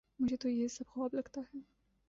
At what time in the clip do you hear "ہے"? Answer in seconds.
1.43-1.59